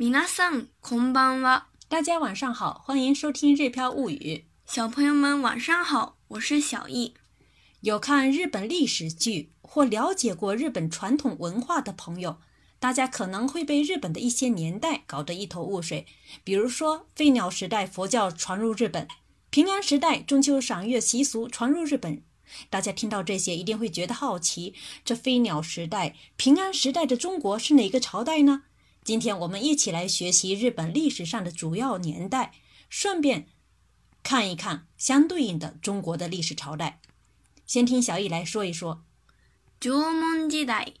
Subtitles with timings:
[0.00, 1.64] 米こ桑空邦は。
[1.90, 4.44] 大家晚上好，欢迎收听《日漂物语》。
[4.74, 7.12] 小朋友们晚上好，我是小易。
[7.82, 12.38] 有看日本历史剧或了解过日本传统文化的朋友，
[12.78, 16.06] 大家可能会被日本的一些年代搞得一头雾水。
[16.42, 19.06] 比如说，飞鸟时代佛教传入日本，
[19.50, 22.22] 平安时代中秋赏月习俗传入日本。
[22.70, 24.72] 大家听到这些，一定会觉得好奇：
[25.04, 28.62] 这飞鸟时代、平安时代的中国是哪个朝代呢？
[29.02, 32.52] 今天我们一起来学习日本历史上的主要年代，
[32.90, 33.48] 顺便
[34.22, 37.00] 看一看相对应的中国的历史朝代。
[37.66, 39.02] 先听小易来说一说：
[39.80, 40.92] 縄文时代、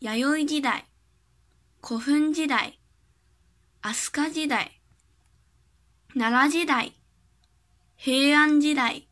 [0.00, 0.88] 弥生时代、
[1.80, 2.74] 古墳时代、
[3.82, 4.72] 飛鳥卡时代、
[6.14, 6.90] 奈良時代、
[7.96, 9.02] 平安時代、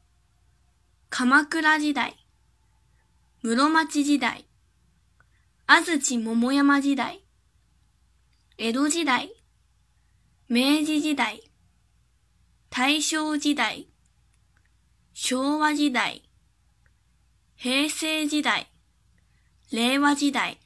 [1.13, 2.17] 鎌倉時代、
[3.41, 4.43] 室町時代、
[5.67, 7.21] 安土桃山時代。
[8.59, 9.29] 江戸時代、
[10.47, 11.43] 明治時代、
[12.71, 13.85] 大正時代、
[15.13, 16.23] 昭和時代、
[17.55, 18.69] 平成時代、
[19.69, 20.57] 令和時代。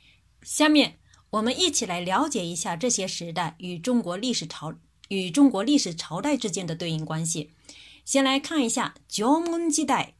[0.42, 4.72] 下面我们一起来了解一下这些时代与中国历史朝
[5.08, 7.50] 与中国历史朝代之间的对应关系。
[8.04, 10.14] 先来看一下縄文時代，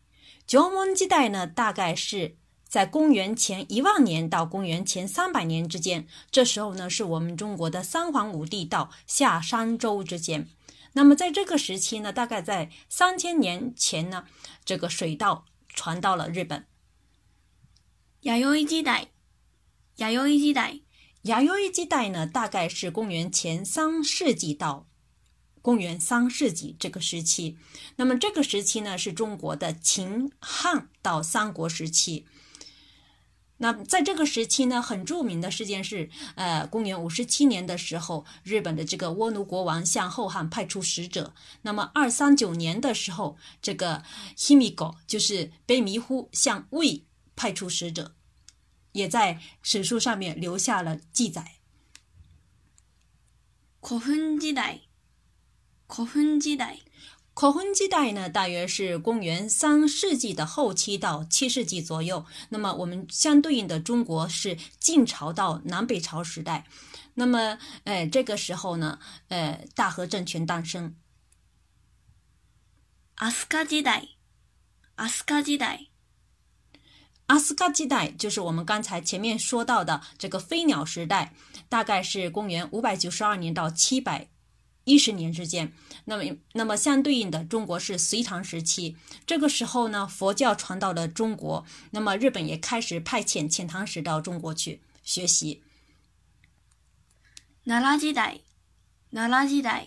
[0.44, 2.39] 縄文時代呢，大概是。
[2.70, 10.48] 在公元前一万年到公元前三百年之间，这时候呢，是我们中国的三皇五帝到夏商周之间。
[10.92, 14.24] 那么，在这个时期呢，大概在三千年前呢，
[14.64, 16.64] 这个水稻传到了日本。
[18.22, 19.08] 亚欧一代，
[19.96, 20.78] 亚欧一代，
[21.22, 24.86] 亚欧一代呢，大概是公元前三世纪到
[25.60, 27.58] 公元三世纪这个时期。
[27.96, 32.26] 那么，这个时期呢，是中国的秦汉到三国时期。
[33.62, 41.34] 那在这个时期呢，很著名的事件是，呃，公元五十七年的时候，日本的这个倭奴国王向后汉派出使者。
[41.62, 43.96] 那么二三九年的时候，这个
[44.34, 47.04] i k 狗就是卑弥呼向魏
[47.36, 48.14] 派出使者，
[48.92, 51.56] 也在史书上面留下了记载。
[53.80, 54.80] 古坟时代，
[55.86, 56.78] 古坟时代。
[57.40, 62.26] 口红时代呢，大约是公元三世纪的后期到七世纪左右。
[62.50, 66.66] 那么我们相对应的中国是晋朝到南北朝时代。
[67.14, 70.94] 那么，呃，这个时候呢，呃，大和政权诞生。
[73.14, 74.08] 阿斯卡基代，
[74.96, 75.86] 阿斯卡基代，
[77.28, 81.32] 阿斯卡基代就是我们刚才前面说到的这个飞鸟时代，
[81.70, 84.28] 大概是公元五百九十二年到七百。
[84.90, 85.72] 一十年之间，
[86.06, 88.96] 那么那么相对应的，中国是隋唐时期。
[89.24, 95.62] 这个时候呢，佛教传到了中国，那么日本也开始派遣遣唐使到中国去学习。
[97.64, 98.40] 拿垃圾袋，
[99.10, 99.86] 拿垃圾袋，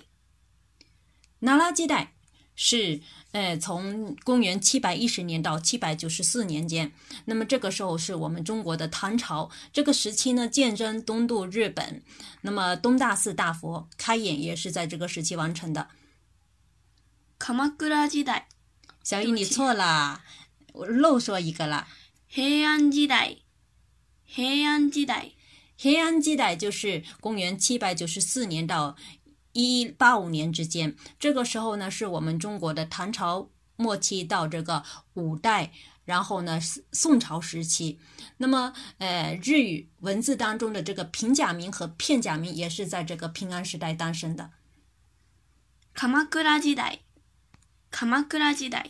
[1.39, 2.13] 拿垃圾袋。
[2.55, 6.91] 是，呃，从公元七百一十年到七百九十四年间，
[7.25, 10.47] 那么这个时候是我们中国的唐朝这个时期呢。
[10.47, 12.03] 鉴真东渡日本，
[12.41, 15.87] 那么东大寺大佛开眼也是在这个时期完成的。
[17.39, 18.47] 鎌倉時代，
[19.03, 20.21] 小英你错了，
[20.73, 21.87] 我漏说一个了。
[22.27, 23.37] 平安時代，
[24.31, 25.31] 平安時代，
[25.75, 28.95] 平安時代就是公元七百九十四年到。
[29.53, 34.83] 一一八五年之间，这个时候呢，是我们中国的唐朝末期到这个
[35.13, 35.71] 五代，
[36.05, 36.59] 然后呢，
[36.91, 37.99] 宋朝时期。
[38.37, 44.51] 那么，呃，日语文字当中的这个平假名和片假名也是在这个平安时代诞生的。
[45.95, 46.99] 鎌倉時代，
[47.91, 48.89] 鎌倉時代。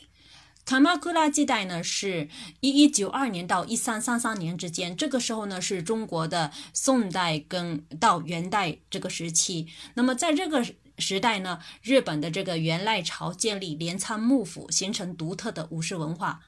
[0.66, 2.30] 卡马库拉时代呢，是
[2.62, 4.96] 一一九二年到一三三三年之间。
[4.96, 9.68] 这个时候呢，是中国的宋代跟到元代这个时期。
[9.96, 10.66] 那么在这个
[10.98, 16.42] 时代呢，日本的这个元赖朝建立镰仓幕府，形成独特的武士文化。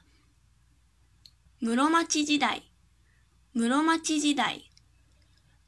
[1.60, 2.62] 室町时代，
[3.54, 4.60] 室町时代。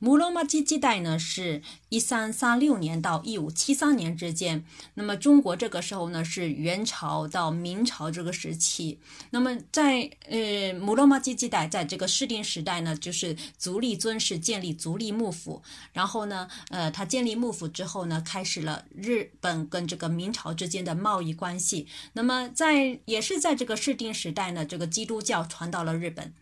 [0.01, 4.65] 摩罗马基时代呢，是一三三六年到一五七三年之间。
[4.95, 9.01] 那么中国这个时候呢，是元朝到明朝这个时期。
[9.31, 15.63] 那么在呃摩罗马基时代，在这个世定时代呢，就是足利尊氏建立足利幕府。
[15.93, 21.89] 然后呢，呃，他建立幕府之后呢，开始了日本跟这个明朝之间的贸易关系。
[22.13, 26.33] 那么在也是在这个世定时代呢，这个基督教传到了日本。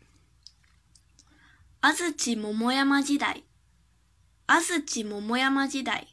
[1.81, 3.46] 阿兹基木摩亚麻时代。
[4.47, 6.07] 阿斯奇摩亚马时代，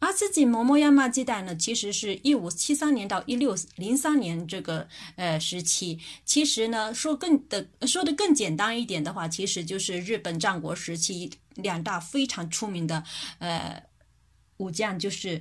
[0.00, 6.00] 阿斯吉摩摩亚马基代呢，其实是一五七三年到一六零三年这个呃时期。
[6.24, 13.04] 其实呢，说更的说的更简单一点的话，其实就是日本战国时期两大非常出名的
[13.38, 13.84] 呃
[14.56, 15.38] 武将，就是，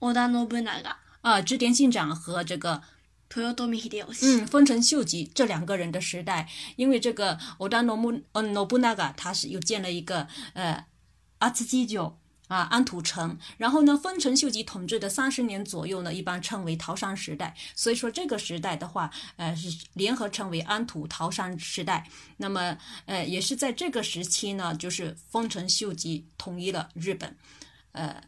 [0.00, 2.82] 织诺信长啊，织田信长和这个
[3.28, 10.86] 丰臣秀吉，嗯，丰臣秀吉这两个人的时代，因为这个织田诺长，嗯，那个他是又建了一个呃。
[11.44, 12.18] 阿兹基酒
[12.48, 13.38] 啊，安土城。
[13.58, 17.54] 然后呢，丰臣秀吉统治的三十年左右呢，一般称为桃山时代。
[17.76, 22.08] 所以说这个时代的话，呃，是联合称为安土桃山时代。
[22.38, 27.36] 那么，呃，也是在这个时期呢，就是丰臣秀吉统一了日本。
[27.92, 28.24] 呃，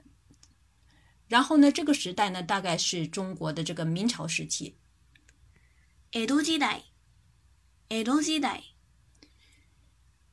[1.29, 4.77] 然后呢，这个时代呢，大概是中国的这个明朝时期。
[6.13, 6.59] 江东西
[8.45, 8.76] 代。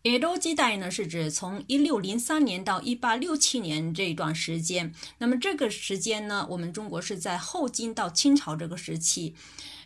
[0.06, 4.94] 野洲基代呢，是指从一六零三年到一八六七年这一段时间。
[5.20, 9.34] 那么这个时间呢，我们中国是在后金到清朝这个时期。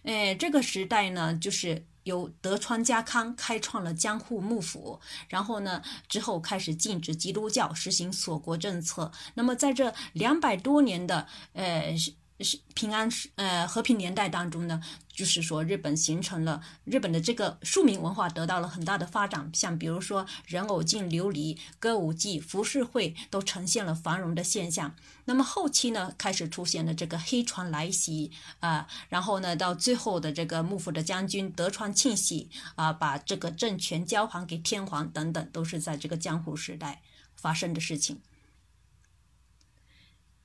[0.02, 5.00] 哎，这个时代呢，就是由德川家康开创了江户幕府，
[5.30, 9.12] 然后呢，之后开始禁止基督教，实行锁国政策。
[9.36, 11.96] 那么在这两百多年的，呃。
[12.44, 14.80] 是平安，呃，和平年代当中呢，
[15.12, 24.96] 就是说日本形成了日本的这个庶民文化得到了很大的发展，像比如说人偶镜、琉璃、歌舞伎、浮世绘都呈现了繁荣的现象。
[25.26, 37.02] 那么后期呢，开始出现了这个黑船来袭啊，然后呢，到最后的这个幕府的将军德川庆喜啊，把这个政权交还给天皇等等，都是在这个江户时代
[37.36, 38.22] 发生的事情。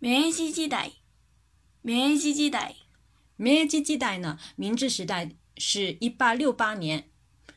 [0.00, 0.93] 明治时代。
[1.84, 2.76] 明治时代，
[3.34, 4.38] 明治时代呢？
[4.55, 7.08] 明治时代是一八六八年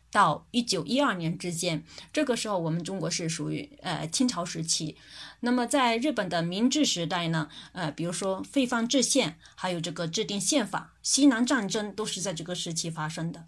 [0.10, 1.84] 到一九一二年之间。
[2.12, 4.98] 这个时候，我们中国是属于呃清朝时期。
[5.42, 7.50] 那么，在日本的明治时代呢？
[7.74, 13.46] 呃，比如说废藩置县，还有这个制定宪法、西南战争，都是在这个时期发生的。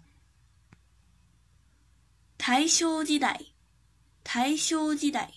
[2.36, 3.40] 大正时代，
[4.22, 5.32] 大正时代。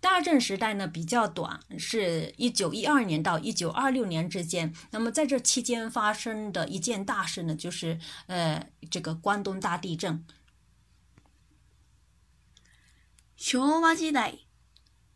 [0.00, 4.72] 大正时代呢比较短，是一九一二年到一九二六年之间。
[4.92, 10.24] 那么在这期间发生的一件大事呢，就是呃这个关东大地震。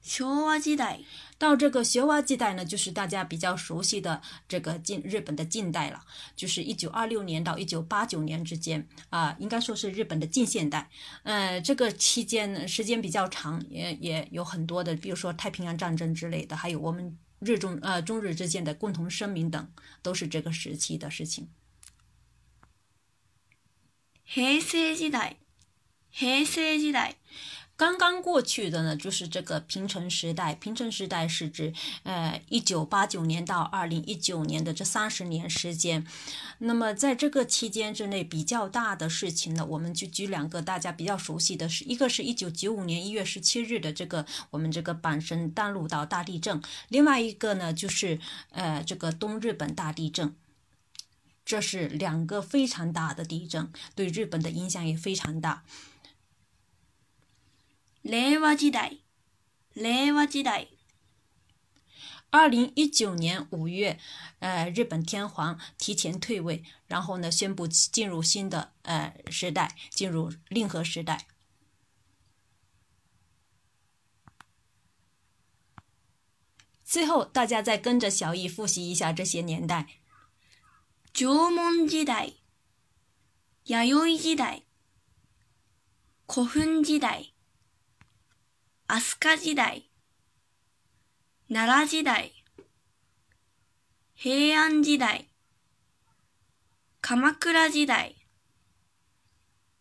[0.02, 1.00] 学化时代
[1.38, 6.04] 到这个学化时代呢，就是大家比较熟悉的这个近日本的近代了，
[6.36, 10.90] 就是一九二六年到一九八九年之间啊，应该说是日本的近现代。
[11.22, 19.70] 呃，这个期间时间比较长，也也有很多的，比如说太平洋战争之类的，还有我们日中呃中日之间的共同声明等，
[20.02, 21.48] 都是这个时期的事情。
[24.24, 25.36] 平成时代，
[26.12, 27.14] 平成时代。
[27.82, 30.54] 刚刚过去的呢，就是这个平成时代。
[30.54, 31.72] 平成时代是指
[32.04, 36.06] 呃一九八九年到二零一九年的这三十年时间。
[36.58, 48.20] 那么在这个期间之内，比较大的事情呢，我们就举两个大家比较熟悉的是，一个是一九九五年一月十七日的这个我们这个阪神淡路岛大地震，另外一个呢就是
[48.50, 50.32] 呃这个东日本大地震。
[51.44, 55.64] 这是两个非常大的地震，对日本的影响也非常大。
[58.02, 58.96] 令和時代，
[59.74, 60.66] 令和時代。
[62.30, 63.96] 二零一九年五月，
[64.40, 71.28] 呃，日本天皇提前退位，然后呢，宣布进入新的呃时代，进入令和时代。
[76.82, 80.00] 最后，大家再跟着小易复习一下这些年代：
[81.14, 82.32] 縄梦时代、
[83.66, 84.62] 夜游时代、
[86.26, 87.31] 古墳时代。
[88.94, 89.88] 飛鳥時代、
[91.48, 92.30] 奈良時代、
[94.14, 95.30] 平安時代、
[97.00, 98.16] 鎌倉時代、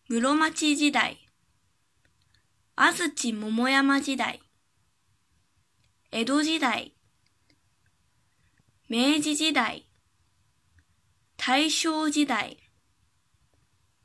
[0.07, 1.17] 室町時代、
[2.77, 4.39] 安土桃山時代、
[6.13, 6.93] 江戸時代、
[8.87, 9.89] 明治時代、
[11.35, 12.55] 大正時代、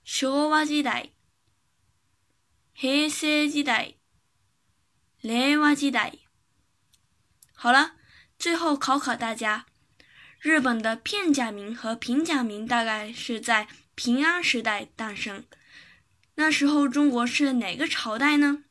[0.02, 1.12] 昭和時代、
[2.74, 3.95] 平成時代、
[5.26, 6.12] 雷瓦基代。
[7.52, 7.92] 好了，
[8.38, 9.66] 最后考考大家：
[10.40, 13.66] 日本的片假名和平假名大概是在
[13.96, 15.42] 平安时代诞生，
[16.36, 18.65] 那时候中国是哪个朝代呢？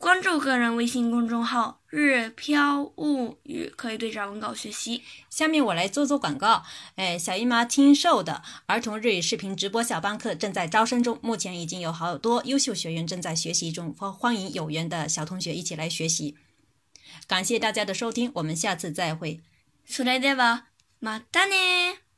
[0.00, 5.02] 关注个人微信公众号“日飘物语”，可以对照文稿学习。
[5.28, 6.64] 下面我来做做广告。
[6.96, 16.34] 哎，小姨妈听授的儿童日语视频直播小班课正在招生中，目前已经有好多优秀学员正在学习中，欢欢迎有缘的小同学一起来学习。
[17.28, 19.42] 感谢大家的收听，我们下次再会。
[19.86, 20.62] それでは
[21.02, 22.09] またね。